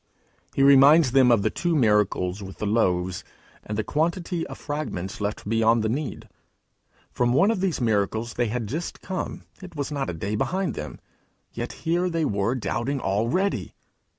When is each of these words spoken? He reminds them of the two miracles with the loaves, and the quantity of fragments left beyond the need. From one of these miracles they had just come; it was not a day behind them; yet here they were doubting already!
He 0.55 0.63
reminds 0.63 1.11
them 1.11 1.31
of 1.31 1.43
the 1.43 1.51
two 1.51 1.75
miracles 1.75 2.41
with 2.41 2.57
the 2.57 2.65
loaves, 2.65 3.23
and 3.63 3.77
the 3.77 3.83
quantity 3.83 4.47
of 4.47 4.57
fragments 4.57 5.21
left 5.21 5.47
beyond 5.47 5.83
the 5.83 5.89
need. 5.89 6.27
From 7.11 7.33
one 7.33 7.51
of 7.51 7.61
these 7.61 7.79
miracles 7.79 8.33
they 8.33 8.47
had 8.47 8.65
just 8.65 9.01
come; 9.01 9.43
it 9.61 9.75
was 9.75 9.91
not 9.91 10.09
a 10.09 10.13
day 10.13 10.35
behind 10.35 10.73
them; 10.73 10.99
yet 11.53 11.73
here 11.85 12.09
they 12.09 12.25
were 12.25 12.55
doubting 12.55 12.99
already! 12.99 13.75